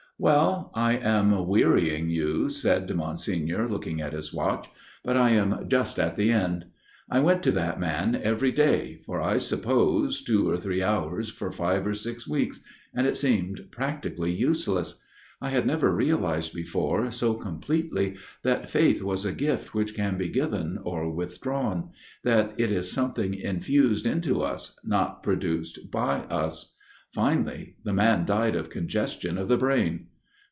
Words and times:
"Well, 0.21 0.69
I 0.75 0.97
am 0.97 1.47
wearying 1.47 2.11
you," 2.11 2.47
said 2.51 2.95
Monsignor, 2.95 3.67
looking 3.67 4.01
at 4.01 4.13
his 4.13 4.31
watch," 4.31 4.69
but 5.03 5.17
I 5.17 5.31
am 5.31 5.67
just 5.67 5.97
at 5.97 6.15
the 6.15 6.29
end* 6.31 6.67
I 7.09 7.19
went 7.19 7.41
to 7.41 7.51
that 7.53 7.79
man 7.79 8.13
every 8.21 8.51
day 8.51 9.01
for, 9.03 9.19
I 9.19 9.37
suppose, 9.37 10.23
twcj 10.23 10.45
or 10.45 10.57
three 10.57 10.83
hours 10.83 11.31
for 11.31 11.51
five 11.51 11.87
or 11.87 11.95
six 11.95 12.27
weeks, 12.27 12.61
and 12.93 13.07
it 13.07 13.15
seemecm 13.15 13.71
practically 13.71 14.31
useless. 14.31 14.99
I 15.41 15.49
had 15.49 15.65
never 15.65 15.91
realized 15.91 16.53
before' 16.53 17.09
so 17.09 17.33
completely 17.33 18.15
that 18.43 18.69
faith 18.69 19.01
was 19.01 19.25
a 19.25 19.33
gift 19.33 19.73
which 19.73 19.95
can 19.95 20.19
be 20.19 20.29
given 20.29 20.77
or 20.83 21.09
withdrawn; 21.11 21.89
that 22.23 22.53
it 22.59 22.71
is 22.71 22.91
something 22.91 23.33
infused 23.33 24.05
into 24.05 24.43
us, 24.43 24.77
not 24.83 25.23
produced 25.23 25.89
by 25.89 26.19
us. 26.29 26.75
Finally 27.11 27.75
the 27.83 27.91
man 27.91 28.23
died 28.23 28.55
of 28.55 28.69
congestion 28.69 29.39
of 29.39 29.47
the 29.47 29.57
brain." 29.57 30.05